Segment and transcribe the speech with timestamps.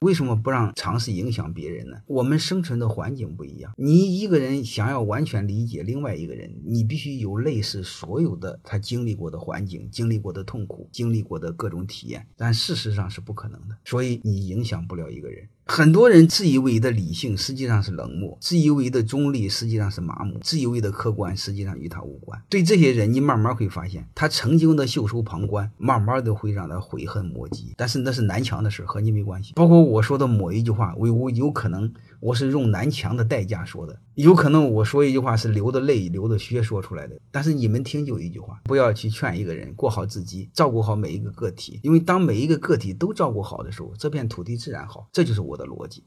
[0.00, 1.96] 为什么不让尝试影响别人呢？
[2.06, 15.48] 我们生存的环境不一样，你一个人想要完全理解另外一个人，你必须有类似所有的他经历过的环境、经历过的痛苦、经历过的各种体验，但事实上是不可能的，所以你影响不了一个人。
[15.68, 22.40] 很多人自以为的理性，实际上是冷漠；自以为的中立，实际上是麻木；自以为的客观，实际上与他无关。
[22.48, 27.74] 对这些人，你慢慢会发现，他曾经的袖手旁观，慢慢的会让他悔恨莫及。
[27.76, 29.54] 但是那是南墙的事，和你没关系。
[29.56, 31.92] 包括我说的某一句话，我我有可能
[32.26, 37.16] 我是用南墙的代价说的，有可能我说一句话是流的泪、流的血说出来的。
[37.30, 45.08] 但是你们听就一句话：不要去劝一个人过好自己，照顾好每一个个体，因为当每一个个体都照顾好的时候，这片土地自然好。
[45.12, 45.56] 这就是我。
[45.56, 46.04] 的逻辑。